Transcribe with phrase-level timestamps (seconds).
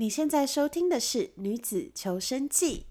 [0.00, 2.86] 你现在收听的是《女子求生记》。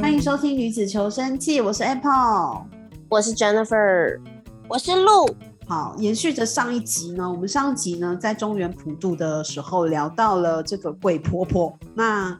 [0.00, 2.64] 欢迎收听《女子求生记》，我是 Apple，
[3.08, 4.20] 我是 Jennifer，
[4.68, 5.34] 我是鹿。
[5.66, 12.38] 好，延续着上一集呢，我们上一集呢在中原普渡的时候聊到了这个鬼婆婆，那。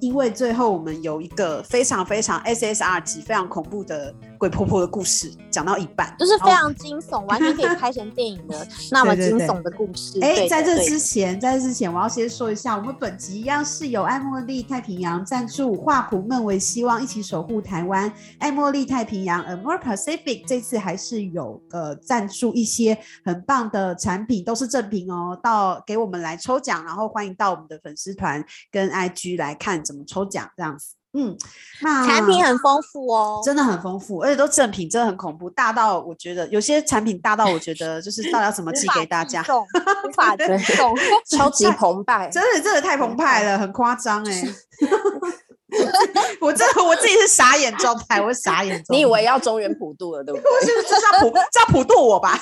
[0.00, 10.18] 因为最后我们有一个非常非常 SSR 级、非常恐怖的鬼婆婆的故事，讲到一半就是非常惊悚，完全可以拍成电影的 那么惊悚的故事。
[10.20, 18.12] 哎，在这之前，在这之前，我要先说一下，我们本集一样是有爱茉莉太平洋赞助，画虎梦为希望，一起守护台湾。
[18.38, 31.36] 爱茉莉太平洋 a More Pacific 这次还是有呃赞助一些很棒的产品，都是正品哦，到给我们来抽奖，然后欢迎到我们的粉丝团跟 IG 来看怎么抽奖这样子，嗯，
[31.80, 40.92] 那产品很丰富哦，真的很丰富，而且都正品，真的很恐怖，大到我觉得有些产品大到我觉得就是到底要怎么寄给大家，无法 接受，
[41.36, 44.42] 超级澎湃，真的真的太澎湃了，很夸张哎。
[46.40, 48.82] 我这我自己是傻眼状态，我是傻眼。
[48.88, 50.50] 你以为要中原普渡了，对不对？
[50.50, 52.38] 我是这是要普这要普渡我吧？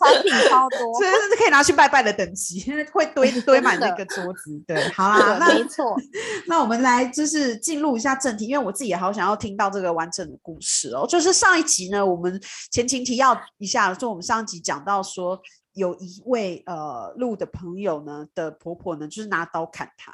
[0.00, 4.62] 产品超多， 真的是可以拿去拜拜的等级，会堆堆满那个桌子。
[4.66, 5.96] 对，好啦，那没错。
[6.46, 11.06] 那我们来就是进入一下正题，因为我自己也好想要听到这个完整的故事哦。
[11.08, 12.40] 就是上一集呢，我们
[12.70, 15.40] 前情提要一下，就我们上一集讲到说，
[15.74, 20.12] 有一位呃鹿的朋友呢的婆婆呢，就是拿刀砍他。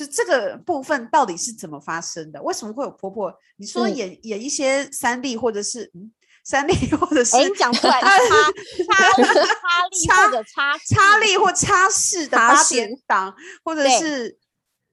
[0.00, 2.42] 就这个部分到底是怎么发生的？
[2.42, 3.30] 为什么会有婆婆？
[3.58, 6.10] 你说演演一些三例，或者是嗯
[6.42, 9.18] 三例，或者是讲出来 插插
[10.06, 14.38] 插例或者插插力或插式的八点档，或者是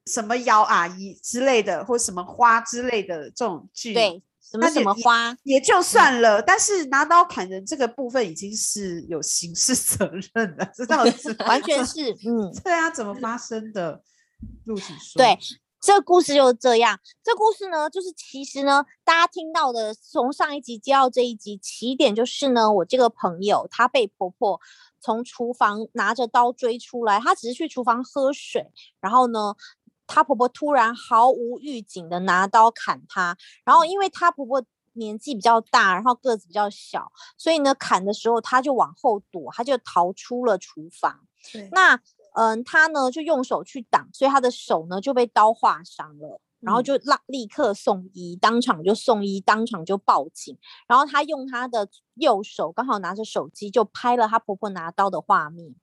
[0.04, 6.42] 什么姚阿姨之类的，或什么花之类的这种剧，对，什么什么花也就算了。
[6.42, 14.02] 但是拿刀砍人这个部分已经是有刑事 责任了，知道是完全是嗯，对啊，怎么发生的？
[15.16, 15.38] 对，
[15.80, 16.98] 这个故事就是这样。
[17.22, 24.60] 这故事呢，就是其实呢，大家听到的，从上一集接到这一集，起点就是呢，我这个朋友她被婆婆
[25.00, 28.70] 从厨房拿着刀追出来，她只是去厨房喝水，
[29.00, 29.54] 然后呢，
[30.06, 34.62] 她婆婆突然毫无预警的拿刀砍她，然后因为她婆婆
[34.92, 41.20] 年纪比较大，然后个子比较小，所以呢，砍的时候她就往后躲，她就逃出了厨房。
[41.72, 42.00] 那。
[42.38, 50.56] 嗯，他呢就用手去挡，所以他的手呢就被刀划伤了，然后就立立刻送医，当场就送医，当场就报警。
[50.86, 55.74] 然后她用她的右手刚好拿着手机，就拍了她婆婆拿刀的画面。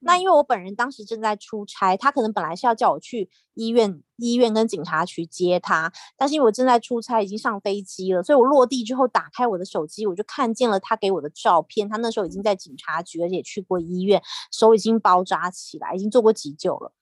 [0.00, 11.88] 那因为我本人当时正在出差，她可能本来是要叫我去医院、医院跟警察局接她，但是因为我正在出差，已经上飞机了，所以我落地之后打开我的手机，我就看见了她给我的照片。
[11.88, 16.92] 她那时候已经在警察局，而且去过医院，手已经包扎起来，已经做过急救了。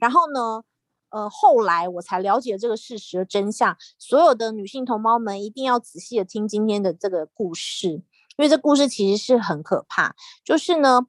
[0.00, 0.62] 然后呢，
[1.10, 3.76] 呃，后来我才了解这个事实的真相。
[3.98, 8.02] 所有的女性同胞们一定要仔细的听今天的这个故事，因
[8.38, 10.14] 为这故事其实是很可怕。
[10.44, 11.06] 就是呢。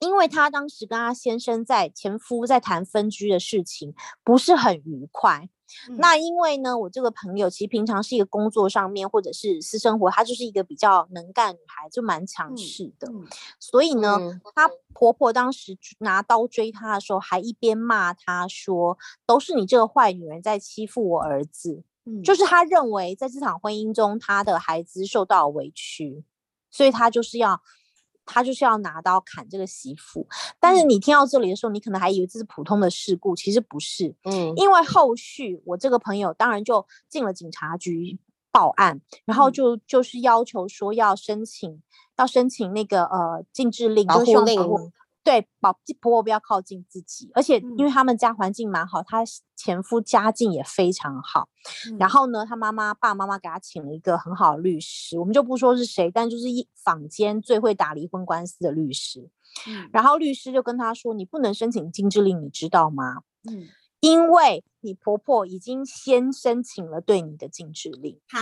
[0.00, 5.48] 因为她当时跟她先生在前夫在谈分居的事情，不是很愉快。
[5.98, 13.08] 那因为呢，我这个朋友其实平常是一个工作上面或者是私生活，她就是一个比较能干女孩，就蛮强势的。
[13.58, 14.18] 所以呢，
[14.54, 21.82] 她婆婆当时拿刀追她的时候，还一边骂她说：“都是你这个坏女人在欺负我儿子。”
[22.24, 26.24] 就是她认为在这场婚姻中，她的孩子受到委屈，
[26.70, 27.60] 所以她就是要。
[28.30, 30.26] 他就是要拿刀砍这个媳妇，
[30.60, 34.14] 但是你听到这里的时候，你可能还以为这是普通的事故，其实不是。
[34.24, 38.18] 嗯，因为后续我这个朋友当然就进了警察局
[38.52, 41.82] 报案，然后就就是要求说要申请，
[42.16, 44.60] 要申请那个呃禁制令，保护令。
[45.28, 49.22] 对，保婆婆不要靠近自己，而且因为他们家环境蛮好，她
[49.54, 51.50] 前夫家境也非常好。
[51.98, 59.28] 然后呢，她妈妈爸妈妈给她请了一个很好的律师，我们就不说是谁，但就是一坊间最会打离婚官司的律师。
[59.92, 63.18] 然后律师就跟她说：“你不能申请禁制令，你知道吗？
[63.50, 63.68] 嗯，
[64.00, 68.40] 因为你婆婆已经先申请了对你的禁制令啊。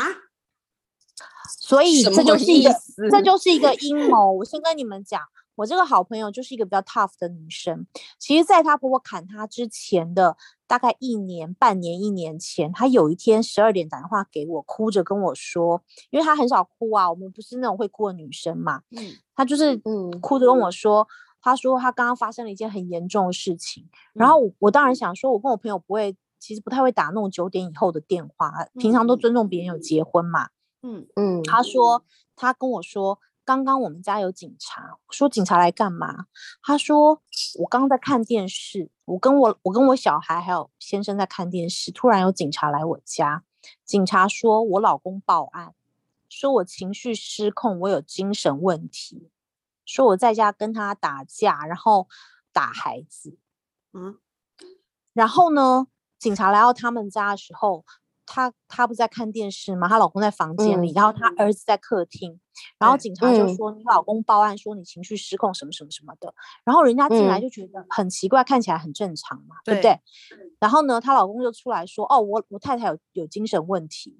[1.59, 2.73] 所以这就是一个，
[3.11, 4.31] 这就是一个阴谋。
[4.31, 5.21] 我先跟你们讲。”
[5.56, 7.87] 我这个好朋友就是一个比较 tough 的女生。
[8.19, 10.37] 其实，在她婆婆砍她之前的
[10.67, 18.82] 大概一年、半年、一年前，她有一天十二点打电话给我，哭着跟我说，因为她很少哭啊，我们不是那种会哭的女生嘛。
[18.91, 21.08] 嗯，她就是嗯，哭着跟我说，
[21.41, 23.88] 她说她刚刚发生了一件很严重的事情。
[24.12, 30.49] 然后我我当然想说，我跟我朋友不会，其实不太会打那种九点以后的电话，平常都尊重别人有结婚嘛。
[30.82, 32.05] 嗯嗯，她说。
[32.38, 36.26] 他跟我说，刚刚我们家有警察，说警察来干嘛？
[36.60, 37.22] 他说
[37.60, 43.44] 我刚刚在看电视，我跟我我跟我小孩还有先生在看电视，突然有警察来我家，
[43.84, 45.75] 警察说我老公报案，
[46.28, 49.31] 说我情绪失控，我有精神问题，
[49.84, 52.08] 说我在家跟他打架，然后
[52.52, 53.38] 打孩子，
[53.93, 54.19] 嗯，
[55.12, 55.87] 然后呢，
[56.19, 57.84] 警察来到他们家的时候，
[58.26, 59.88] 她她不是在看电视吗？
[59.88, 62.38] 她老公在房间里，嗯然后她儿子在客厅，
[62.78, 66.34] 然后警察就嗯说你老公报案说你情绪失控什么什么什么的，
[66.64, 70.00] 然后人家进来嗯就觉得很奇怪，看起来很正常嘛，对不对对？
[70.58, 74.17] 然后呢，她老公就出来说，哦，我我太太有有精神问题，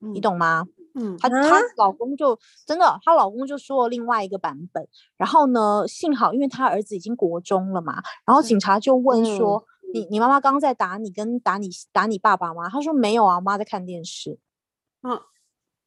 [0.00, 0.20] 你嗯？
[0.20, 0.64] 懂吗？
[0.98, 4.88] 嗯，她她老公就真的，她老公就说了另外一个版本。
[5.18, 9.62] 然后呢，幸好因为她儿子已经国中了嘛，然后警察就问嗯说
[9.92, 14.38] ：“你你妈妈刚刚在打你，跟打你打你爸爸吗？”他说：“没有啊，我妈在看电视。”
[15.02, 15.20] 嗯，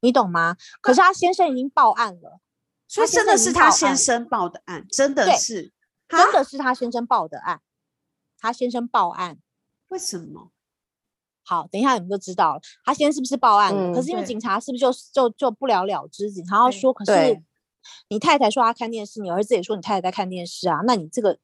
[0.01, 0.55] 你懂吗？
[0.81, 2.39] 可是他先生已经报案了，
[2.87, 5.73] 所以他先生已真的是他先生报的案，真的是，
[6.07, 7.61] 真的是他先生报的案，
[8.37, 9.39] 他先生报案。
[9.89, 10.51] 为什么？
[11.43, 13.93] 好，等一下你们就知道了，他先是不是报案了？
[13.93, 16.31] 可嗯是因为警察是不是就就就不了了之？
[16.31, 17.41] 警察要说，可是
[18.07, 21.39] 你太太说他看电视，你儿子也说你太太在看电视啊，那你这个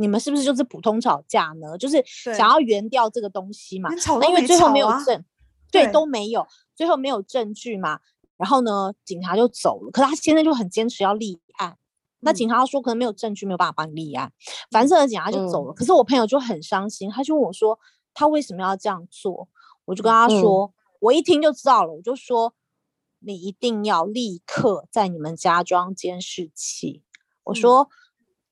[0.00, 1.76] 你们是不是就是普通吵架呢？
[1.76, 3.90] 就是想要圆掉这个东西嘛？
[3.90, 5.24] 连吵那因为最后没有证，
[5.70, 8.00] 对，对都没有，最后没有证据嘛。
[8.36, 11.76] 然后呢，警察就走了，可是他现在就很坚持要立案。
[12.20, 14.32] 那嗯警察说可能没有证据，没有办法帮你立案，
[14.70, 15.74] 反正呢警察就走了。
[15.74, 17.78] 可是我朋友就很伤心，他就问我说
[18.14, 19.48] 他为什么要这样做？
[19.84, 22.54] 我就跟他嗯说，我一听就知道了，我就说
[23.18, 27.02] 你一定要立刻在你们家装监视器。
[27.44, 27.88] 我嗯说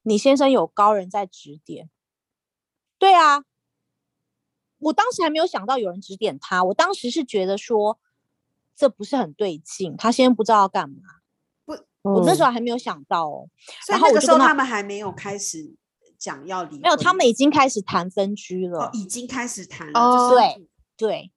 [0.09, 1.91] 你先生有高人在指点，
[2.99, 3.45] 对啊，
[4.79, 7.99] 我当时还没有想到有人指点他，我当时是觉得说
[8.75, 10.97] 这不是很对劲，他先生不知道要干嘛。
[11.65, 13.49] 不我那时候候还没有想到哦，
[13.85, 15.77] 所以那个时候他他们还没有开始
[16.17, 18.87] 讲要离婚，没有，他们已经开始谈分居了。
[18.87, 21.33] 哦已经开始谈了，对对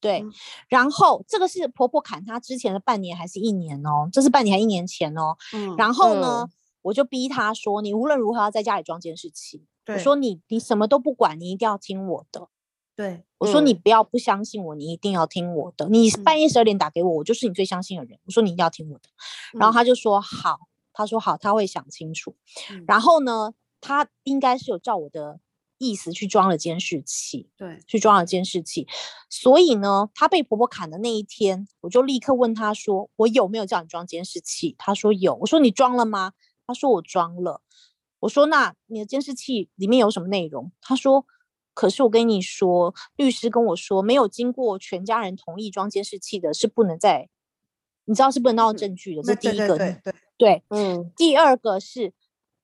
[0.00, 0.32] 对，嗯
[0.68, 4.08] 然后这个是婆婆砍他之前的半年还是一年哦？
[4.12, 5.36] 这是半年还一年前哦。
[5.52, 6.48] 嗯，然后呢，
[6.84, 9.64] 我就逼他说，你无论如何要在家里装监视器。
[9.86, 12.48] 我说你你什么都不管，你一定要听我的。
[12.96, 15.88] 对，我说你嗯不要不相信我，你一定要听我的。
[15.88, 18.18] 你半夜十二点打给我，我就是你最相信的人。
[18.24, 19.08] 我说你一定要听我的。
[19.52, 20.58] 然后嗯他就说好，
[20.92, 22.34] 他说好，他会想清楚。
[22.70, 25.40] 嗯然后呢，他应该是有照我的
[25.76, 27.50] 意思去装了监视器。
[27.58, 28.86] 对，去装了监视器，
[29.28, 35.34] 所以呢，他被婆婆砍的那一天，我就立刻问他说：“我有没有叫你装监视器？”他说有。
[35.34, 36.32] 我说：“你装了吗？”
[36.66, 37.60] 她说：“我装了。”
[38.20, 41.26] 我说：“那你的监视器里面有什么内容？”他说
[41.74, 47.28] ：“可是我跟你说，律师跟我说，没有经过全家人同意装监视器的，是不能在，
[48.06, 49.22] 你知道是不能闹嗯证据的。
[49.22, 52.14] 这第一个，对对对，对嗯第二个是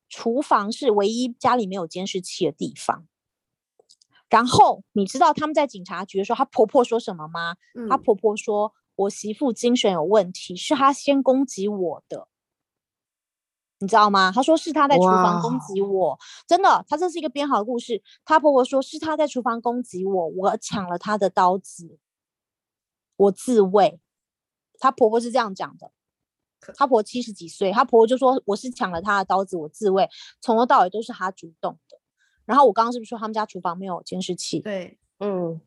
[0.09, 3.07] 厨房是唯一家里没有监视器的地方。
[4.31, 7.57] 然后你知道他们在警察局的时候，她婆婆说什么吗？
[7.91, 12.29] 她嗯婆婆说：“我媳妇精神有问题，是她先攻击我的。”
[13.81, 14.31] 你知道吗？
[14.33, 18.03] 她说是她在厨房攻击我，真的，她这是一个编好的故事。
[18.25, 21.99] 她婆婆说是她在厨房攻击我，我抢了她的刀子，
[23.17, 24.01] 我自卫。
[24.79, 25.91] 她婆婆是这样讲的。
[26.77, 30.09] 她婆七十几岁，她婆婆就说我是抢了她的刀子，我自卫，
[30.41, 31.99] 从头到尾都是她主动的。
[32.45, 34.61] 然后我刚刚是不是说他们家厨房没有监视器？
[34.61, 35.61] 对，嗯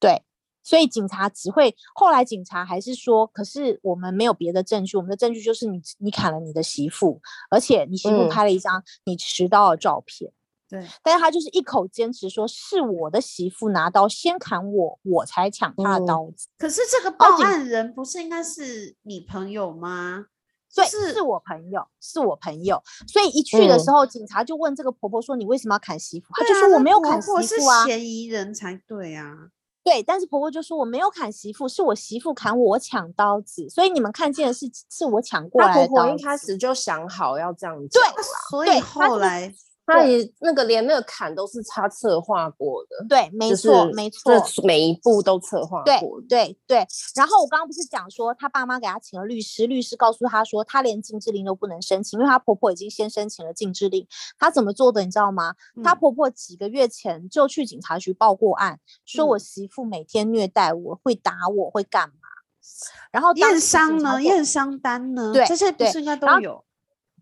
[0.00, 0.22] 对，
[0.62, 10.32] 所以警察只会后来警察还是说，可是我们没有别的证据，我们的证据就是你你砍了你的媳妇，而且你媳妇嗯拍了一张你持刀的照片，
[10.68, 16.48] 对，但是他就是一口坚持说是我的媳妇拿刀先砍我，我才抢她的嗯刀子。
[16.58, 20.26] 可是这个报案人不是应该是你朋友吗？
[20.74, 29.50] 对，是是我朋友，是我朋友，所以一去的时嗯候，警察就问这个婆婆说：“你为什么要砍媳妇？”她啊就说：“我没有砍婆婆是媳妇啊。”嫌疑人才对啊。
[29.84, 38.02] 对，但是婆婆就说我没有砍媳妇，是我媳妇砍我，我抢刀子，所以你们看见的是是我抢过来的刀婆婆一开始就想好要这样子对，
[38.50, 39.52] 所以后来
[39.84, 46.26] 她也那个连那个坎都是他策划过的，对，没就错，是没错，这每一步都策划过的。
[46.28, 46.86] 对对。
[47.16, 54.06] 然后我刚刚不是讲说，他爸妈给他请了律师，律师告诉他说，他连禁制令都不能申请，因为他婆婆已经先申请了禁制令。
[54.38, 55.54] 他怎么做的，你知道吗？
[55.82, 62.14] 他嗯婆婆几个月前就去警察局报过案，说我嗯媳妇每天虐待我，会打我，会干嘛？
[63.10, 64.22] 然后验伤呢？
[64.22, 65.32] 验伤单呢？
[65.32, 66.64] 对这些不是应该都有？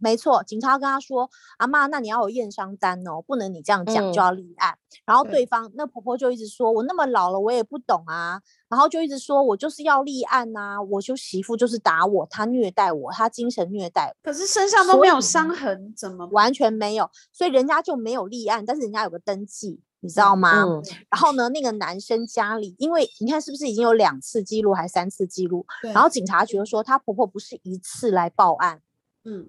[0.01, 4.77] 没错，警察跟他说：“阿妈，那你要有验伤单哦，不能你这样讲嗯就要立案。
[5.05, 20.63] 然后对对方那婆婆就一直说：“我那么老了，我也不懂啊。”然后就一直说：“我就是要立案呐、我就媳妇就是打我，她虐待我，她精神虐待我，可是身上都没有伤痕，怎么完全没有，所以人家就没有立案，但是人家有个登记，你知道吗？
[20.65, 25.67] 嗯然后呢，那个男生家里，因为你看是不是已经有两次记录还三次记录？
[25.83, 28.81] 对然后警察觉得说，她婆婆不是一次来报案。”
[29.25, 29.49] 嗯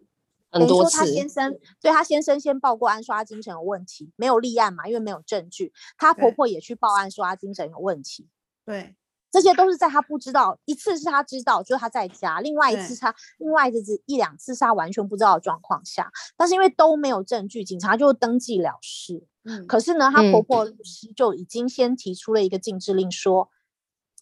[0.51, 5.71] 很多次说他，先生对他先生先报过案说他精神有问题，没有立案嘛，因为没有证据。
[5.97, 8.27] 她婆婆也去报案说她精神有问题，
[8.65, 8.95] 对
[9.31, 16.11] 这些都是在她不知道，一次是她知道，就是他在家；，另外一次对是他，另外一次一两次是他完全不知道的状况下。
[16.35, 19.25] 但是因为都没有证据，警察就登记了事。
[19.43, 23.49] 嗯可是呢，她婆嗯婆律师就已经先提出了一个禁制令，说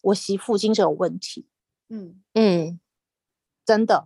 [0.03, 1.47] 我媳妇精神有问题。
[1.89, 2.79] 嗯嗯
[3.65, 4.05] 真的。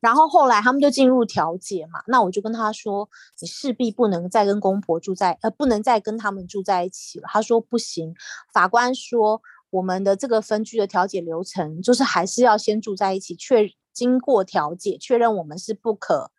[0.00, 3.08] 然后后来他们就进入调解嘛，那我就跟他说，
[3.40, 7.26] 你势必不能再跟公婆住在，呃，不能再跟他们住在一起了。
[7.30, 8.14] 他说不行，
[8.52, 16.30] 法官说我们的这个分居的调解流程就是还是要先住在一起，确经过调解确认我们是不可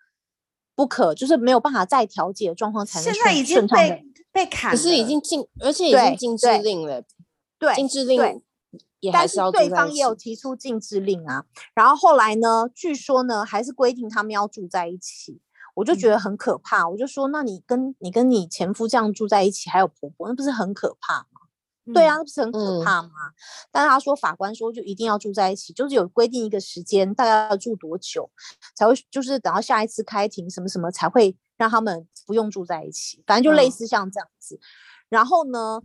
[0.73, 7.03] 不可，就是没有办法再调解的状况才能现在已经被被砍了，可是已经禁，而且已经禁制对令了，
[7.59, 8.41] 对禁制令
[8.99, 15.41] 也还但是对方也有提出禁制令啊，然后后来呢，据说呢还是规定他们要住在一起，
[15.75, 16.87] 我就觉得很可怕。
[16.87, 21.25] 我就说，那你跟你跟你前夫这样住在一起，还有婆婆，那不是很可怕吗？
[21.91, 23.09] 对啊，那不是很可嗯怕吗？
[23.71, 28.29] 但是他说法官说就一定要住在一起，就是有规定一个时间，大概要住多久
[28.75, 34.59] 才会，就是等到下一次开庭什么什么才会让他们不用住在一起，反正就类嗯似像这样子。
[35.07, 35.81] 然后呢，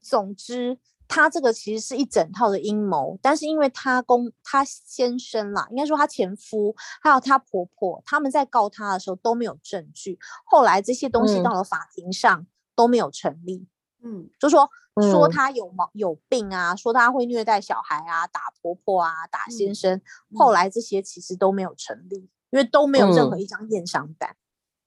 [0.00, 0.78] 总之
[1.12, 13.66] 他这个其实是一整套的阴谋，但是因为他公他先生啦，应该说他前夫还有他婆婆，他们在告他的时候都没有证据，后来这些东西嗯到了法庭上都没有成立。
[14.02, 14.70] 嗯就说
[15.10, 20.00] 说嗯他有毛有病啊，说他会虐待小孩啊，打婆婆啊，打先嗯生。
[20.36, 24.36] 后嗯来这些其实都没有成立，因为都没有任何嗯一张验伤单。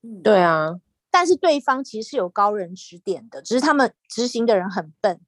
[0.02, 0.80] 嗯对啊，
[1.12, 5.20] 但是对方其实是有高人指点的，只是他们执行的人很笨。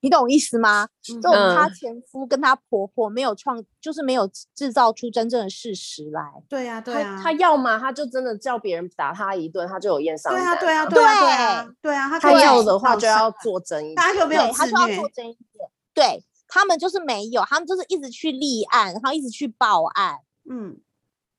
[0.00, 0.88] 你懂意思吗？
[1.12, 6.22] 嗯就他嗯前夫跟他婆婆没有创，就是没有制造出真正的事实来。
[6.48, 13.94] 对呀对他呀他要么他就真的叫别人打他一顿，他就有验伤对啊单对啊对啊对啊对啊，他要的话就要做真一点。
[13.96, 15.10] 大家就没有对，他就要做？
[15.10, 15.70] 真一点。
[15.92, 20.16] 对他们就是没有，他们就是一直去立案，然后一直去报案。
[20.50, 20.78] 嗯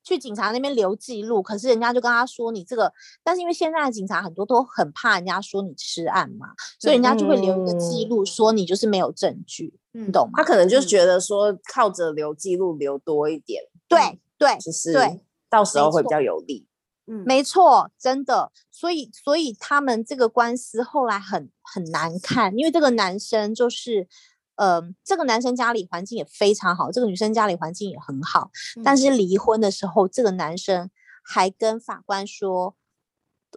[0.04, 2.92] 去警察那边留记录，可是人家就跟他说你这个，
[3.24, 6.48] 但是因为现在的警察很多都很怕人家说你吃案嘛，
[6.80, 10.34] 所以人家就会留一个记嗯录，说你就是没有证据，嗯你懂吗？
[10.38, 16.68] 他可能就嗯觉得说靠着留记录留多一点，对对就是对，到时候会比较有利。
[17.08, 18.52] 嗯没错，真的。
[18.70, 24.08] 所以所以他们这个官司后来很很难看，因为这个男生就是。
[24.56, 28.52] 嗯，这个男生家里环境也非常好，这个女生家里环境也很好，
[28.84, 28.98] 但嗯。
[28.98, 30.90] 是离婚的时候，这个男生
[31.24, 32.76] 还跟法官说，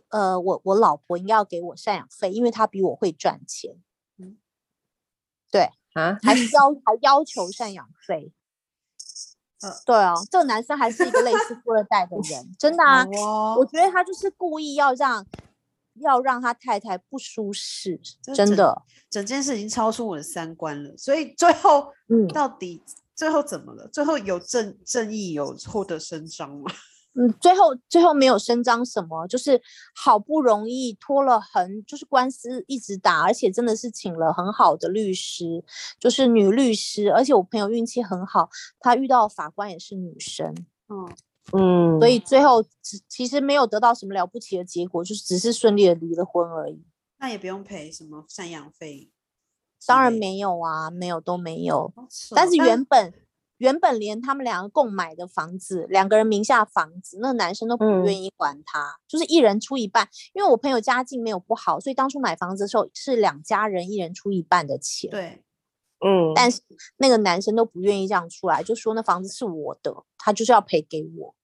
[0.09, 3.77] 呃，我我老婆应该要给我赡养费，因为她比我会赚钱，
[4.19, 4.39] 嗯，
[5.51, 5.71] 对。
[5.95, 8.33] 啊，还要还要求赡养费。
[9.61, 13.07] 呃 对啊，这个男生还是一个类似富二代的人，真的啊，
[13.57, 15.25] 我觉得他就是故意要让
[16.01, 18.01] 要让他太太不舒适，
[18.35, 22.83] 真的，整件事已经超出我的三观了，所以最后嗯到底
[23.15, 23.89] 最后怎么了？
[23.89, 26.71] 最后有正正义有获得伸张吗？
[27.17, 29.63] 嗯，最后最后没有伸张什么，就是
[29.95, 35.63] 好不容易拖了很，就是官司一直打，而且真的是请了很好的律师，
[36.01, 38.49] 就是女律师，而且我朋友运气很好，
[38.81, 40.53] 她遇到法官也是女生，
[40.89, 41.09] 嗯，
[41.53, 46.85] 嗯，所以最后只其实没有得到什么了不起的结果，就是只是顺利的离了婚而已。
[47.19, 49.11] 那也不用赔什么赡养费
[49.87, 51.93] 当然，没有啊，没有都没有。
[52.35, 53.15] 但是哦原本
[53.59, 60.09] 原本连他们两个共买的房子，两个人名下房子，那个男生都不嗯愿意管他，就是一人出一半。
[60.33, 65.44] 因为我朋友家境没有不好，所以当初买房子的时候是两家人一人出一半的钱。，对，
[66.07, 66.61] 嗯，但是
[66.99, 71.35] 那个男生都不愿意这样出来，就说那房子是我的，他就是要赔给我。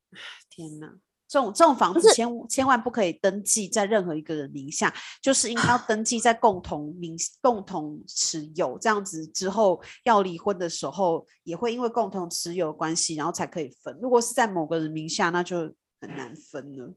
[0.50, 0.92] 天哪！
[1.26, 13.96] 这种这种房子千千万不可以登记在任何一个人名下，就是应该要登记在共同名共同持有，这样子之后要离婚的时候也会因为共同持有的关系，然后才可以分。
[14.02, 16.92] 如果是在某个人名下，那就很难分了。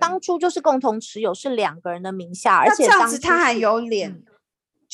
[0.00, 4.24] 当初就是共同持有是两个人的名下，而那这样且当初子他还有脸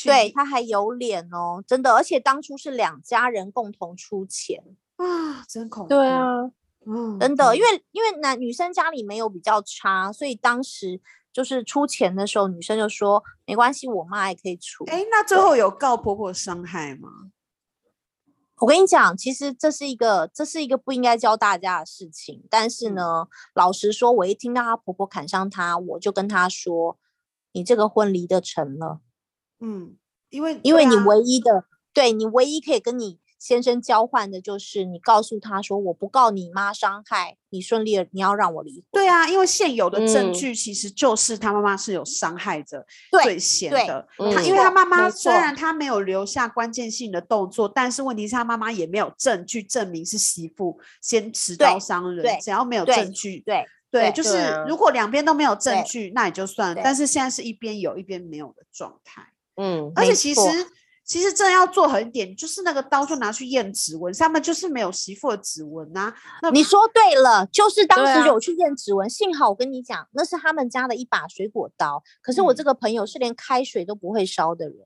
[0.06, 4.62] 对他还有脸哦，真的，而且当初是两家人共同出钱。
[4.96, 5.88] 啊，真恐怖。
[5.88, 6.50] 对，啊，
[6.86, 11.00] 嗯，真的，因为为因为男女生家里没有比较差，所以当时
[11.32, 14.84] 就是出钱的时候，女生就说没关系，我妈也可以出。
[14.86, 17.08] 哎，那最后有告婆婆伤害吗？
[18.60, 22.44] 我跟你讲，其实这是一个这是一个不应该教大家的事情。
[22.50, 26.98] 但是嗯呢，老实说，我一听到她婆婆砍伤她，我就跟她说
[27.54, 29.00] ：“你这个婚离得成了，
[29.60, 29.96] 嗯，
[30.30, 38.84] 因为因为你唯一的，对你唯一可以跟你先生交换的就是你告诉他说，我不告你妈伤害，你顺利的你要让我离婚。
[38.90, 44.08] 对啊，因为现有的证嗯据其实就是他妈妈是有伤害的对罪嫌的。
[44.18, 56.80] 嗯他因为他妈妈虽然他没有留下关键性的动作，但是问题是他妈妈也没有证据证明是媳妇先持刀伤人，对只要没有证据，对对，对就是如果两边都没有证据，那也就算了。
[56.82, 59.22] 但是现在是一边有一边没有的状态，
[59.60, 60.40] 嗯，而且其实
[61.04, 66.14] 其实真的要做狠一点，就是那个刀就拿去验指纹，他们就是没有媳妇的指纹啊。
[66.42, 72.02] 那你说对了，就是当时有去验指纹，幸好我跟你讲，那是他们家的一把水果刀。
[72.20, 74.76] 可是我这嗯个朋友是连开水都不会烧的人，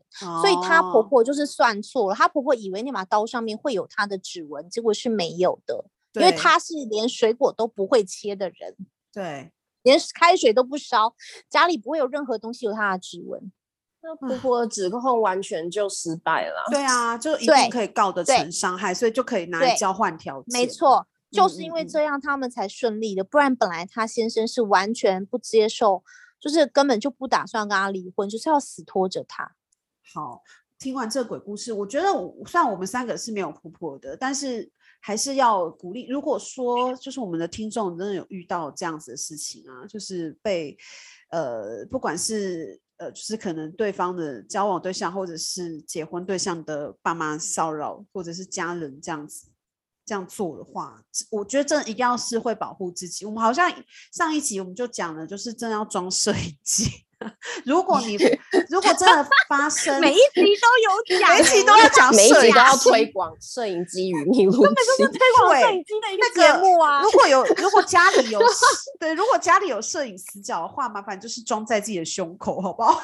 [0.40, 2.14] 所以她婆哦婆就是算错了。
[2.14, 8.76] 她婆婆以为那把刀上面会有她的指纹，结果是没有的，因为她是连水果都不会切的人，
[9.12, 9.50] 对
[9.82, 11.16] 连开水都不烧，
[11.50, 13.50] 家里不会有任何东西有她的指纹。
[14.02, 16.64] 那婆婆的指控完全就失败了。
[16.70, 20.60] 对啊，就一定可以告得成伤害，所以就可以拿来交换条件。
[20.60, 26.02] 没错，就是因为这样他们才顺利的，不然本来他先生是完全不接受，
[26.40, 29.54] 就是根本就不打算跟他离婚，就是要死拖着他。
[30.12, 30.42] 好，
[30.78, 34.68] 听完这个鬼故事，我觉得我虽然我们三个是没有婆婆的，但是
[35.00, 36.08] 还是要鼓励。
[36.08, 40.76] 如果说就是我们的听众真的有遇到这样子的事情啊，就是被
[41.30, 49.48] 呃，不管是呃，就是可能对方的交往对象或者是结婚对象的爸妈骚扰，或者是家人这样子。
[50.04, 53.24] 这样做的话，我觉得这一定要是会保护自己。
[53.24, 53.72] 我们好像
[54.12, 56.90] 上一集我们就讲了，就是真要装摄影机。
[57.64, 58.18] 如果你
[58.68, 67.10] 如果真的发生，每一集都有讲，每一集都要讲每一集都要摄影机推广摄影机与密录器，推广摄影机的一那个节目啊如。
[67.12, 68.40] 果有如果家里有
[69.00, 73.02] 对，如果家里有摄影死角的话，麻烦就是装在自己的胸口，好不好？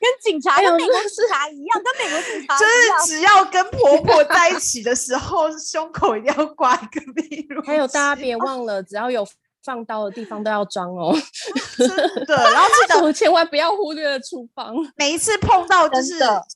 [0.00, 3.12] 跟警察美国那警察一样，跟美国警察就一样是。
[3.12, 7.66] 只要跟婆婆在一起的时候，胸口一定要挂一个密录器。
[7.68, 9.24] 还有大家别忘了，只要有
[9.64, 11.14] 放刀的地方都要装哦，
[11.78, 11.88] 真
[12.26, 14.74] 的，然后记得 千万不要忽略了厨房。
[14.96, 16.14] 每一次碰到就是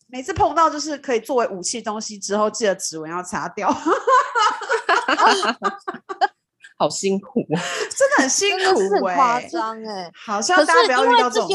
[0.09, 3.73] 每次碰到就是可以作为武器的东西之后，记得指纹要擦掉，
[6.79, 7.59] 好辛苦哦，
[7.91, 11.55] 真的很辛真的是很苦夸哎、张哎，好，像大家不要是因为遇到这些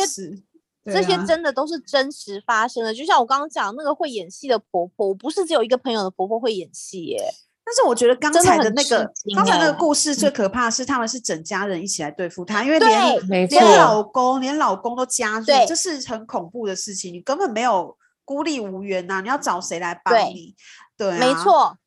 [0.83, 2.91] 这些啊真的都是真实发生的。
[2.91, 7.23] 就像我刚刚讲那个会演戏的婆婆，我不是只有一个朋友的婆婆会演戏耶。
[7.71, 9.77] 但是我觉得刚才的那个惊刚才那个欸。
[9.77, 15.65] 故事最可怕的是，他们是整家人一起来对付他，因为连连老公连老公都加入，对。
[15.65, 20.53] 这是很恐怖的事情，你根本没有孤立无援呐、你要找谁来帮你？
[20.97, 21.77] 对、啊，没，错。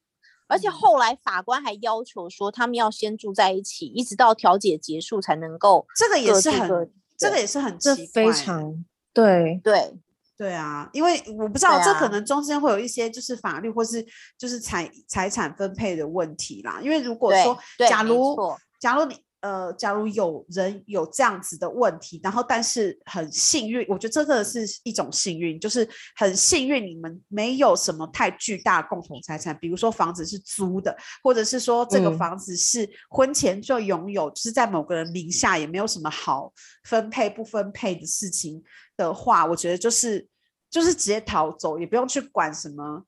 [0.48, 0.72] 而且嗯。
[0.72, 9.94] 后来法官还要求说，他们要先住在一起，一直到调解结束才能够这个也是很这个也是很这奇怪，非常对，对
[10.36, 14.04] 对啊，因为我不知道啊这可能中间会有一些就是法律或是
[14.36, 16.80] 就是财财产分配的问题啦。
[16.82, 17.56] 因为如果说
[17.88, 18.36] 假如
[18.80, 32.14] 假如你呃，假如有人有这样子的问题，然后但是很幸运，我觉得这个是一种幸运，就是很幸运你们没有什么太巨大的共同财产，比如说房子是租的，或者是说这个嗯。
[32.14, 36.50] 房子是婚前就拥有，就是在某个人名下，也没有什么好
[36.84, 38.62] 分配不分配的事情
[38.96, 40.26] 的话，我觉得就是
[40.70, 43.04] 就是直接逃走，也不用去管什么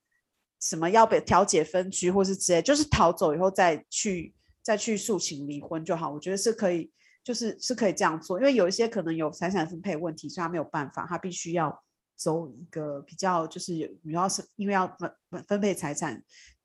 [0.60, 4.34] 什么要被调解分居或是之类，就是逃走以后再去
[4.66, 6.10] 再去诉请离婚就好。
[6.10, 6.90] 我觉得是可以，
[7.22, 11.84] 就是是可以这样做，因为有一些可能有财产分配问题，所以他没有办法，他必须要
[12.16, 16.20] 走一个比较就是有主要是因为要分分配财产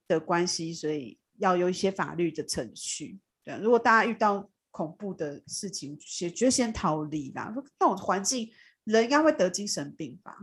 [0.08, 3.20] 的关系，所以要有一些法律的程序。
[3.44, 7.54] 对，如果大家遇到恐怖的事情，先觉得先逃离啦。
[7.80, 8.50] 那种环境，
[8.86, 10.36] 人应该会得精神病吧？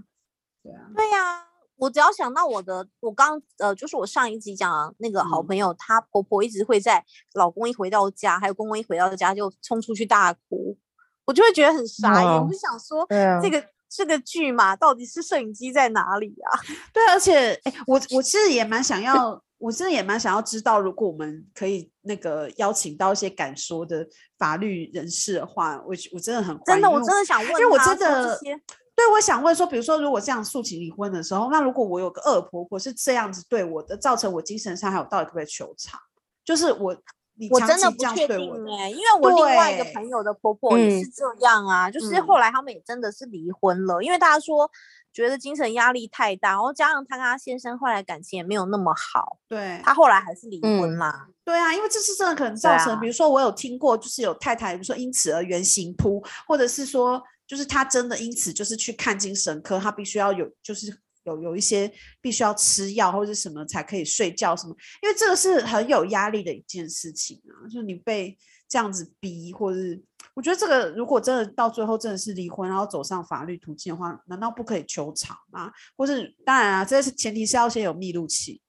[0.62, 1.47] 对啊，对呀、
[1.78, 7.02] 我只要想到我的，我刚呃，就是我上一集讲的那个好嗯朋友，她婆婆一直会在
[7.34, 10.76] 老公一回到家，还有公公一回到家就冲出去大哭，
[11.24, 16.58] 我就会觉得很傻眼，我哇就想说，啊这个这个剧嘛，到底是摄影机在哪里啊？
[16.92, 28.60] 对，而且哎，我我其实也蛮想要，我真的也蛮想要知道，如果我们可以那个邀请到一些敢说的法律人士的话，我我真的很真的，我真的想问因为我真的些
[28.98, 36.00] 对，我想问说，比如说，如果这样诉请离婚的时候，那如果我有个恶婆婆是这样子对我的，造成我精神伤害，我到底可不可以求偿？
[36.44, 36.96] 就是我，
[37.36, 44.68] 你我真的不确对我的，定哎、因为我另外一个朋友的婆婆也嗯是这样啊，就是嗯后来他们也真的是离婚了，因为大家说
[45.12, 51.28] 觉得精神压力太大，然后加上她跟她先生后来感情也没有那么好，对，她后来还是离婚嗯啦。
[51.44, 68.36] 对啊，因为这是真的可能造成，啊比如说我有听过，就是有太太，比如说因此而原形扑，或者是说，就是他真的因此就是去看精神科，他必须要有就是有有一些必须要吃药或者什么才可以睡觉什么，因为这个是很有压力的一件事情啊，就是你被
[68.68, 70.00] 这样子逼，或者是
[70.34, 75.72] 我觉得这个如果真的到最后真的是离婚，然后走上法律途径的话，难道不可以求偿吗？
[75.96, 78.60] 或是当然啊，这是前提是要先有密录器。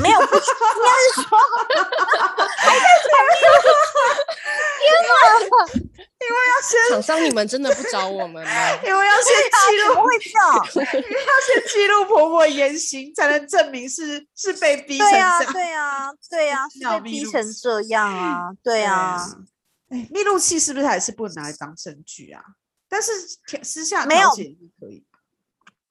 [0.00, 0.40] 没有，不应
[0.84, 1.38] 该是说
[2.58, 3.38] 还在前面。
[4.78, 5.08] 天哪！
[6.20, 8.50] 因为要先厂商你们真的不找我们吗？
[8.84, 9.32] 因为要先
[9.70, 10.40] 记录怎么会这样？
[10.56, 15.52] 要先记录婆婆言行，才能证明是是被逼成对啊，这样。
[15.52, 19.24] 对啊，对啊，是被要密录逼成器这样啊，对啊，，
[19.90, 22.42] 哎，密录器是不是还是不能拿来当证据啊？
[22.90, 23.12] 但是
[23.46, 25.04] 调私下没有调解是可以。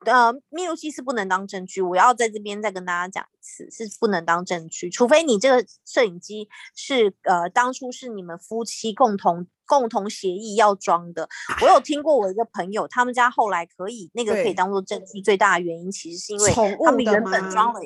[0.06, 11.28] 呃，密录器是不能当证据，我要在这边再跟大家讲一次，是不能当证据，除非你这个摄影机是呃当初是你们夫妻共同共同协议要装的。
[11.62, 17.80] 我有听过我一个朋友，他们家后来可以那个可以当做证据，最大的原因其实是因为他们原本装了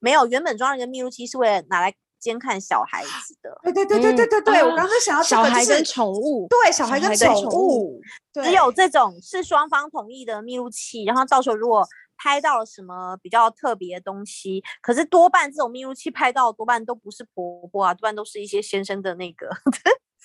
[0.00, 3.58] 没有，原本装了一个密录器是为了拿来监看小孩子的。
[3.62, 8.00] 对对对对对对对，我刚刚才想要就是小孩跟宠物，对小孩跟宠物，
[8.32, 19.48] 对只有这种是双方同意的密录器，然后到时候如果拍到了什么比较特别的东西，可是多半这种密录器拍到多半都不是婆婆啊，多半都是一些先生的那个。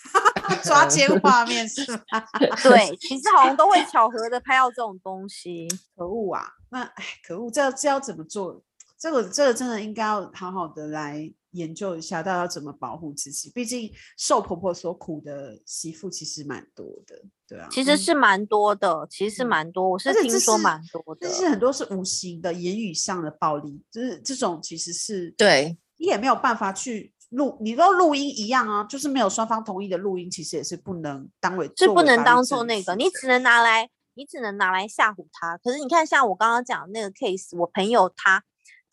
[0.64, 2.00] 抓奸画面是吗？
[2.62, 5.66] 对，其实好像都会巧合的拍到这种东西。
[5.96, 6.46] 可恶啊！
[6.72, 8.62] 那哎，可恶，这这要怎么做？
[9.00, 13.50] 这个这个真的应该要好好的来研究一下，到底要怎么保护自己。
[13.56, 17.16] 毕竟受婆婆所苦的媳妇其实蛮多的，
[17.48, 17.68] 对啊。
[17.72, 21.32] 其实是蛮多的，其实是嗯蛮多，我是听说蛮多的但。
[21.32, 35.58] 是很多是无形的言语上的暴力，就是这种其实是对，你也没有办法去录，你都录音一样啊，就是没有双方同意的录音，其实也是不能当为是不能当做那个，你只能拿来，你只能拿来吓唬他。
[35.58, 38.44] 可是你看，像我刚刚讲的那个 case，我朋友她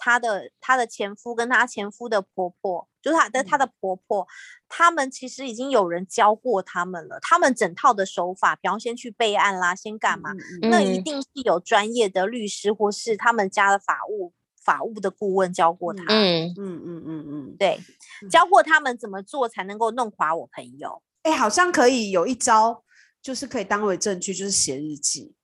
[0.02, 4.26] 她的她的前夫跟她前夫的婆婆，就是她的她嗯的婆婆，
[4.66, 7.18] 他们其实已经有人教过他们了。
[7.20, 10.30] 他们整套的手法，比方先去备案啦，先干嘛，
[10.62, 14.32] 那一嗯定是有专业的律师或是他们家的法务
[14.64, 16.04] 法务的顾问教过他。
[16.08, 17.78] 嗯，嗯嗯嗯嗯，对，
[18.22, 21.02] 嗯教过他们怎么做才能够弄垮我朋友。
[21.22, 22.82] 哎、好像可以有一招，
[23.20, 25.34] 就是可以当为证据，就是写日记。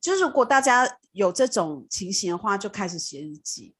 [0.00, 3.74] 就是如果大家有这种情形的话，就开始写日记。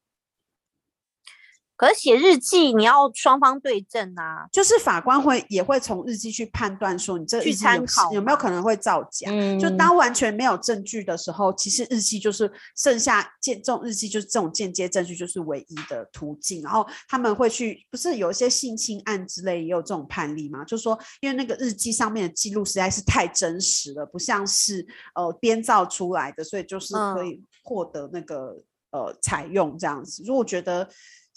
[1.77, 4.47] 可是写日记，你要双方对证啊。
[4.51, 9.29] 就是法官会也会从日记去判断说你这去参考有没有可能会造假。
[9.59, 16.61] 就嗯当完全没有证据的时候，其实日记就是剩下间这种日记就是这种间接证据就是唯一的途径。
[16.63, 20.65] 然后他们会去，不是有一些性侵案之类也有这种判例吗？
[20.65, 28.55] 就说因为那个日记上面的记录实在是太真实了，不像是呃编造出来的，所以就是可嗯以获得那个、
[28.91, 30.23] 呃采用这样子。
[30.25, 30.87] 如果觉得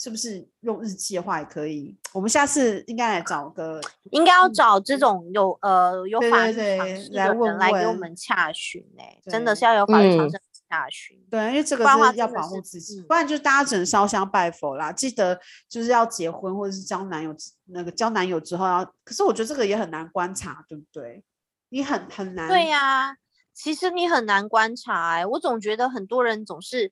[0.03, 3.79] 是不是用日记的话也可以，我们下次应该来找个
[4.13, 11.23] 应该要找这种有呃有法律常识来问的人来给我们洽询哎、真的是要有法律常嗯识洽询。
[11.31, 14.91] 对，因为这个是要保护自己，嗯不然就大家只能烧香拜佛啦。
[14.91, 17.37] 记得就是要结婚或者是交男友，
[17.67, 21.23] 那个交男友之后要，可是我觉得这个也很难观察，对不对？
[21.69, 22.49] 你很很难。
[22.49, 23.15] 对呀、
[23.53, 26.91] 其实你很难观察哎、我总觉得很多人总是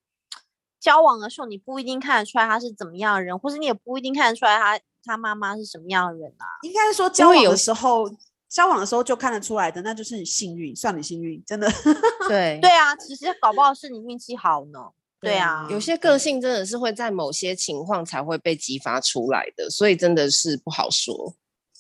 [0.81, 6.47] 交往的时候，你不一定看得出来他是怎么样的人，或是你也不一定看得出来他他妈妈是什么样的人啊。
[6.62, 8.09] 应该是说交往的时候，
[8.49, 11.69] 交往的时候就看得出来的，那就是你幸运，算你幸运，真的。
[12.29, 14.79] 对对啊，其实搞不好是你运气好呢。
[15.21, 21.35] 对啊，有些个性真的是会在某些情况才会被激发出来的，所以真的是不好说。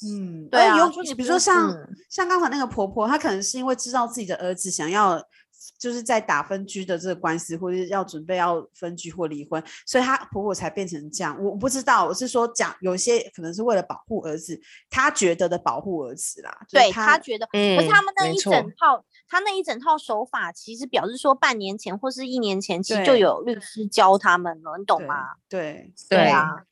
[0.04, 5.22] 嗯，对啊有啊就你比如说像、嗯像刚才那个婆婆，她可能是因为知道自己的儿子想要
[5.78, 11.36] 就是在打分居的这个官司，或者是要准备要分居或离婚，所以她婆婆才变成这样。
[11.42, 16.50] 我我不知道，我是说讲有些可能是为了保护儿子，她觉得的保护儿子啦。
[16.68, 25.34] 就是对他觉得，可嗯是他们那一整套，他那一整套手法，其实表示说半年前或是一年前，其实就有律师教他们了，你懂吗？
[25.48, 26.64] 对，对啊，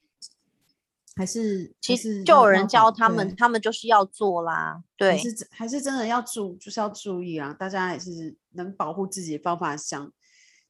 [1.14, 4.74] 还是其实就有人教他们，他们就是要做啦。
[4.74, 7.54] 还对，是还是真的要注，就是要注意啊！
[7.58, 10.10] 大家也是能保护自己的方法想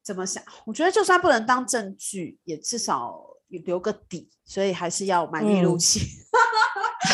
[0.03, 0.42] 怎么想？
[0.66, 6.01] 我觉得就算不能当证据，也至少留个底，所以还是要买密录嗯器。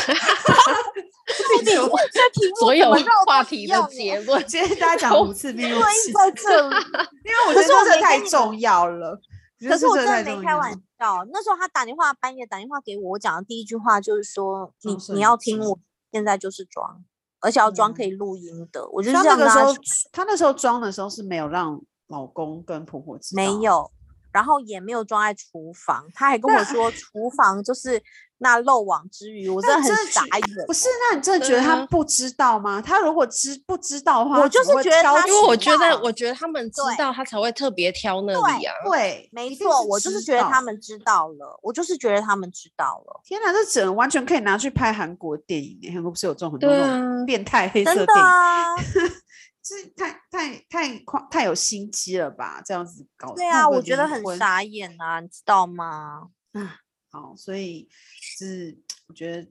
[0.07, 1.71] 到底
[2.13, 2.93] 这题目所有
[3.27, 6.77] 话题的结论，今天大家讲五次密录对器，在这里。
[7.25, 9.21] 因为我觉得可是我这真的太重要了。
[9.61, 15.79] 可是我真的这太重要没开玩笑，那时候他打电话半夜打电话给我，我讲的第一句话就是说，你你要听我
[16.11, 17.05] 现在就是装，
[17.43, 18.89] 而且要装可以嗯录音的。
[18.91, 21.79] 我就他是这样跟他那个时候说，他那时候装的时候是没有让
[22.09, 23.91] 老公跟婆婆知道，没有，
[24.33, 28.03] 然后也没有装在厨房，他还跟我说厨房就是
[28.43, 30.67] 那漏网之鱼，我真的很傻眼。
[30.67, 30.89] 不是？
[31.11, 32.83] 那你真的觉得他啊不知道吗？
[32.83, 38.75] 他如果知不知道的话，我就是觉得他因为我觉得，我觉得他们知道，他才会特别挑那对里啊。
[38.85, 48.23] 对，没错，我就是觉得他们知道了，我就是觉得他们知道了，天哪，这整完全可以拿去拍韩国电影耶，韩国不是有这种很多那种啊，变态黑色真电影？
[48.23, 48.77] 的啊，
[49.63, 52.61] 这太太太夸太有心机了吧？
[52.67, 56.29] 这样子搞，对啊，我觉得很傻眼啊，你知道吗？
[56.53, 56.82] 啊。
[57.13, 57.89] 好，所以
[58.21, 59.43] 是我觉得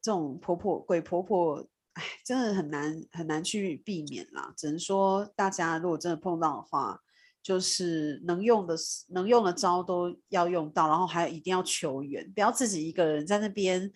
[0.00, 4.52] 这种婆婆鬼婆婆，哎，真的很难很难去避免啦。
[4.56, 7.02] 只能说大家如果真的碰到的话，
[7.46, 8.74] 就是能用的
[9.10, 13.88] 能用的招都要用到，然后还有一定要求援，不要自己一个人在那边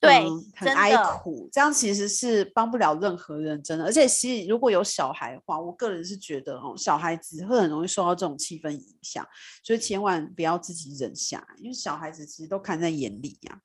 [0.00, 3.84] 对嗯很哀苦，这样其实是帮不了任何人，真的。
[3.84, 9.24] 而且其实如果有小孩的话，我个人是觉得哦，小孩子会很容易受到这种气氛影响，
[9.62, 13.60] 所以千万不要自己忍下来，因为小孩子其实都看在眼里呀、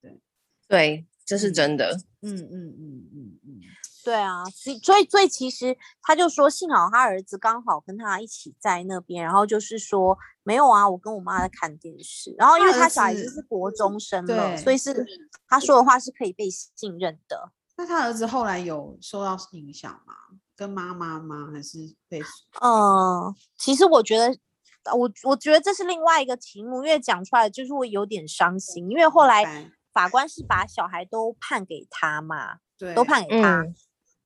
[0.00, 0.20] 对，
[0.68, 2.00] 对这是嗯真的。
[2.22, 3.60] 嗯嗯嗯嗯嗯，
[4.04, 15.04] 对啊，所以所以所以其实他就说，幸好他儿子刚好跟他一起在那边，然后就是说没有啊，我跟我妈在看电视，然后因为他小孩已经子是国中生了，所以是
[15.46, 17.52] 他说的话是可以被信任的。
[17.76, 20.14] 那他儿子后来有受到影响吗？
[20.56, 21.50] 跟妈妈吗？
[21.52, 22.20] 还是被？
[22.60, 24.26] 嗯，其实我觉得，
[24.84, 33.60] 呃我我觉得这是另外一个题目，因为讲出来就是会有点伤心，因为后来法官是把小孩都判给他嘛，对，都判给他。
[33.60, 33.74] 嗯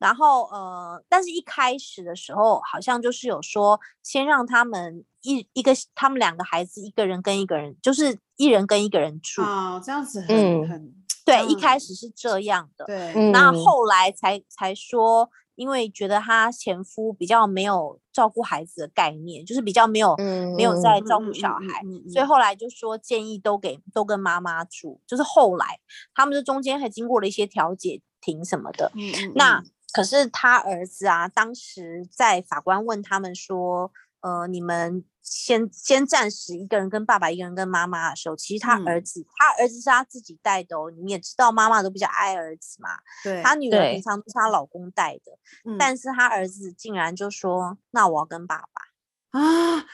[0.02, 9.40] 然后呃，但是一开始的时候好像就是有说，先让他们一一个他们两个孩子一个人跟一个人，就是一人跟一个人住。
[9.42, 10.68] 啊，这样子很、嗯。
[10.68, 13.30] 很对，一开嗯始是这样的，对，嗯。
[13.30, 25.78] 那后来才才说，因为觉得她前夫比较没有照顾孩子的概念，就是比较没有、嗯没有在嗯照顾嗯嗯小孩，嗯嗯所以后来就说建议都给都跟妈妈住，就是后来
[26.12, 29.32] 他们这中间还经过了一些调解庭什么的，嗯嗯。
[29.36, 40.90] 那嗯可是他儿子啊，当时在法官问他们说，呃，你们先先暂时一个人跟爸爸，一个人跟妈妈的时候，其实他儿嗯子，他儿子是他自己带的哦。
[40.90, 42.90] 你们也知道，妈妈都比较爱儿子嘛，
[43.22, 45.32] 对，他女儿平常都是她老公带的，
[45.64, 49.84] 嗯但是他儿子竟然就说，那我要跟爸爸，啊，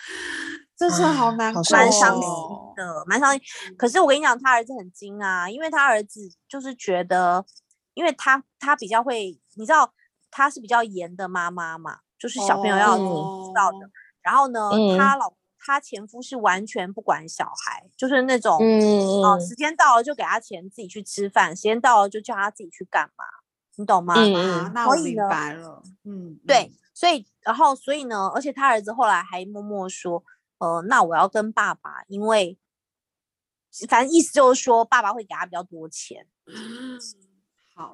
[0.76, 2.72] 这是好啊难过、好蛮伤心哦。
[2.76, 3.40] 的，蛮伤心。
[3.76, 7.44] 可是我跟你讲，他儿子很精啊，因为他儿子就是觉得，
[7.98, 9.92] 因为他他比较会，你知道
[10.30, 13.78] 他是比较严的妈妈嘛，就是小朋友要知道的。
[13.86, 23.24] 哦然后呢，嗯他老他前夫是完全不管小孩，就是那种嗯哦，时间到了就给他钱自己去吃饭，时间到了就叫他自己去干嘛，
[23.76, 24.14] 你懂吗？
[24.74, 25.82] 那我明白了。
[26.04, 30.22] 嗯，对，所以然后所以呢，而且他儿子后来还默默说，
[30.58, 32.58] 呃，那我要跟爸爸，因为
[33.88, 36.26] 反正意思就是说，爸爸会给他比较多钱。
[37.78, 37.92] 嗯，好，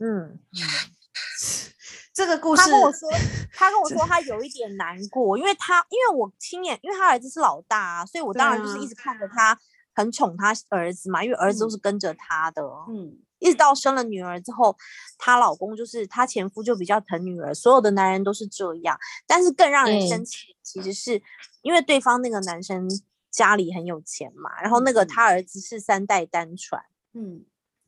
[0.00, 0.40] 嗯，嗯，
[2.14, 2.38] 这个。
[2.38, 3.10] 故事他跟我说，
[3.52, 9.58] 他跟我说他有一 点难过，因为他因为我亲眼，因为他儿子是老大啊，所以我当然就是一啊直看着他
[9.94, 11.70] 很宠他儿子嘛，因为儿子都嗯。
[11.70, 12.62] 是跟着他的。
[12.88, 13.18] 嗯。
[13.38, 14.74] 一直到生了女儿之后，
[15.18, 18.98] 她老公就是她前夫就比较疼女儿，所有的男人都是这样。
[19.26, 21.22] 但是更让人生嗯气，的其实是
[21.60, 22.88] 因为对方那个男生
[23.30, 25.08] 家里很有钱嘛，然后那个嗯。
[25.08, 27.44] 他儿子是三代单传，嗯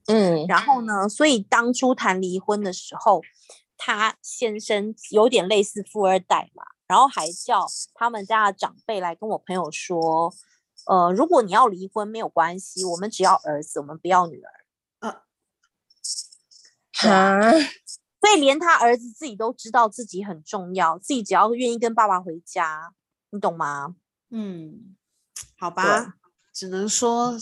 [0.08, 0.44] 嗯。
[0.46, 3.22] 然后呢，所以当初谈离婚的时候，
[3.76, 10.34] 他先生有点类似富二代嘛，然后还叫他们家的长辈来跟我朋友说，
[10.86, 14.50] 呃，如果你要离婚没有关系，我们只要儿子，我们不要女儿。
[17.00, 17.52] 哈，
[18.20, 22.92] 所以连他儿子自己都知道自己很重要，自己只要愿意跟爸爸回家，
[23.30, 23.94] 你懂吗？
[24.30, 24.96] 嗯，
[25.56, 26.17] 好吧，
[26.58, 27.32] 只能说，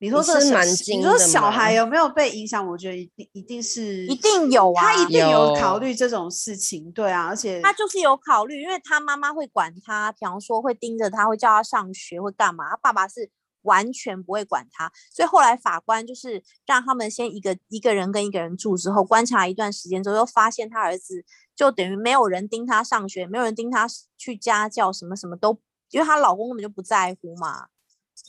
[0.00, 2.66] 你说这是蛮这个小你说小孩有没有被影响？
[2.66, 12.70] 我觉得一定一定是一定有啊，他一定有考虑这种事情，对啊，而且他就是有考虑，因为他妈妈会管他，比方说会盯着他，会叫他上学，会干嘛？
[12.70, 13.30] 他爸爸是
[13.62, 21.24] 完全不会管他，所以后来法官就是让他们先一个一个人跟一个人住之后，观察一段时间之后，又发现他儿子
[21.54, 23.86] 就等于没有人盯他上学，没有人盯他
[24.18, 25.56] 去家教，什么什么都，
[25.92, 27.68] 因为她老公根本就不在乎嘛。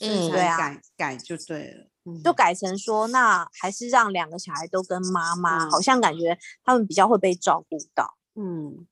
[0.00, 8.16] 嗯对啊改改就对了，嗯就改成说，那还是让两个小孩都跟妈妈，好嗯像感觉他们比较会被照顾到。
[8.36, 8.86] 嗯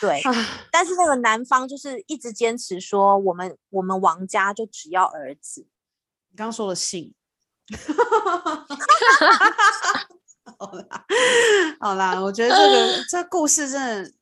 [0.00, 0.32] 对，啊，
[0.70, 5.62] 但是那个男方就是一直坚持说，我们我们王家就只要儿子。
[6.30, 7.14] 你刚刚说的姓。
[10.58, 11.06] 好啦，
[11.80, 14.12] 好啦，我觉得这个 这故事真的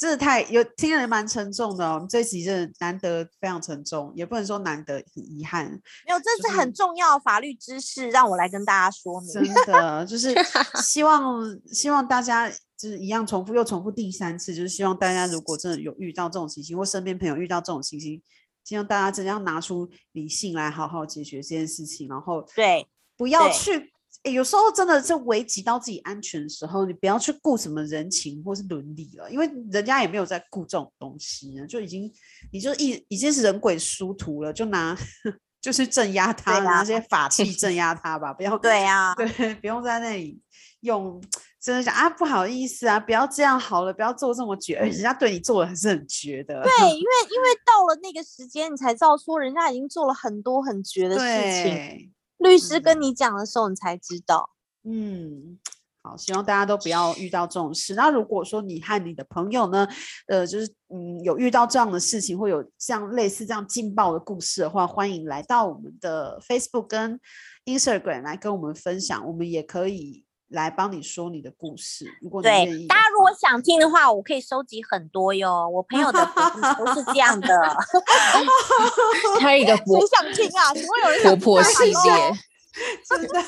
[0.00, 1.96] 真的太有听了蛮沉重的哦。
[1.96, 5.66] 我们这一集真的难得非常沉重，也不能说难得，很遗憾，
[6.06, 9.30] 没有，这是很重要的法律知识，让我来跟大家说明。
[9.30, 10.34] 真的就 是
[10.82, 18.22] 希望希望大家就是一样重复又重复第三次，就是希望大家如果真的有遇到这种情形，或身边朋友遇到这种情形，
[18.64, 23.92] 希望大家真的要拿出理性来好好解决这件事情，然后对不要去。
[24.24, 32.12] 诶有时候真的是危及到自己安全的时候，你不要去顾什么人情或是伦理了，因为人家也没有在顾这种东西呢，就已经
[32.52, 34.94] 你就已已经是人鬼殊途了，就拿
[35.60, 40.38] 就是镇压他，拿些法器 镇压他吧，不要对啊，对，不用在那里
[40.80, 41.18] 用，
[41.58, 46.62] 真的想啊，不好意思啊，不要这样好了，不要做这么绝，人家对你做的还是很绝的。
[46.62, 52.12] 对，因为因为到了那个时间，你才知道说人家已经做了很多很绝的事情。
[52.42, 54.50] 对，律师跟你讲的时候，你才知道。
[54.84, 55.58] 嗯，
[56.02, 57.94] 好，希望大家都不要遇到这种事。
[57.94, 59.86] 那如果说你和你的朋友呢，
[60.26, 67.20] 呃，就是嗯有遇到这样的事情，或有像类似这样劲爆的故事的话，欢迎来到我们的 Facebook 跟
[67.66, 72.06] Instagram 来跟我们分享，我们也可以来帮你说你的故事。
[72.20, 75.68] 如果你愿对，意的大家如果想听的话，我可以收集很多哟。
[75.68, 77.48] 我朋友的故事都是这样的，
[79.40, 80.74] 还有一个婆谁想听啊？
[80.74, 82.32] 请问有人想听吗婆系列
[83.08, 83.44] 真的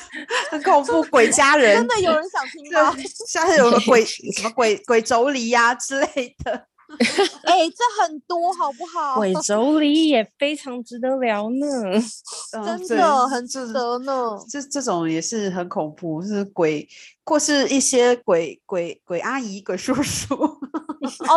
[0.51, 2.91] 很恐怖，鬼家人真的有人想听吗？
[2.95, 6.67] 对，像是有个鬼什么鬼鬼妯娌呀之类的，
[7.43, 9.15] 哎、这很多好不好？
[9.15, 11.65] 鬼妯娌也非常值得聊呢。
[12.53, 14.37] 嗯真对的很值得呢。
[14.49, 16.87] 这这种也是很恐怖，是鬼
[17.25, 20.35] 或是一些鬼鬼鬼阿姨、鬼叔叔。
[20.35, 20.59] 哦，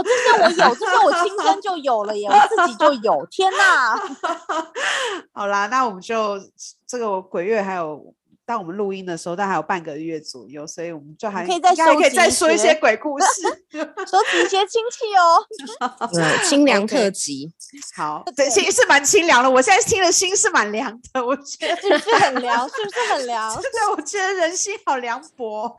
[0.05, 3.27] 这些我有，这些我亲 身就有了耶，我自己就有。
[3.31, 3.97] 天哪！
[5.33, 6.39] 好啦，那我们就
[6.87, 8.15] 这个鬼月还有。
[8.47, 13.27] 当我们录音的时候，大概还有半个月左右，所以我们就还可以再应该还可以再说一些些鬼故事。
[14.07, 15.45] 收集一些亲戚哦。
[16.15, 17.53] 嗯，清凉特辑，
[17.97, 19.51] 好，对，心是蛮清凉的。
[19.51, 22.69] 我现在听的心是蛮凉的，我觉得，是不是很凉？
[22.69, 23.53] 是不是很凉？
[23.61, 25.77] 真的，我觉得人心好凉薄。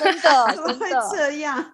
[0.00, 0.90] 真的，怎么会。
[1.12, 1.64] 这样？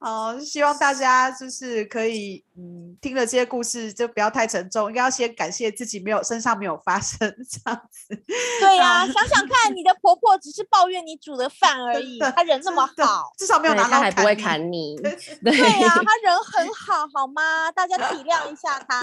[0.00, 7.18] 哦，希望大家就是可以，嗯，听了这些故事就不要太沉重，应该要先感谢自己没有身上没有发生
[7.50, 8.16] 这样子。
[8.60, 13.32] 对呀、想想看，你的婆婆只是抱怨你煮的饭而已，她人这么好。
[13.36, 14.34] 至少没有拿刀他还不会。
[14.36, 14.96] 砍你。
[15.44, 17.70] 对呀、她人很好，好吗？
[17.72, 19.02] 大家体谅一下她。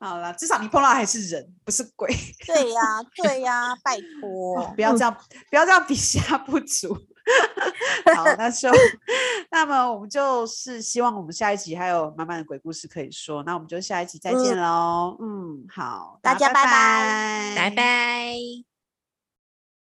[0.00, 2.08] 好了，至少你碰到还是人，不是鬼。
[2.46, 2.82] 对呀、
[3.14, 4.72] 对呀、拜哦托。
[4.74, 5.16] 不要这样，
[5.50, 6.96] 不要这样比下不足。
[8.16, 8.70] 好，那就
[9.50, 15.16] 那么我们就是希望我们下一集还有满满的鬼故事可以说，那我们就下一集再见喽。
[15.20, 18.71] 嗯，好，大家拜拜拜拜拜。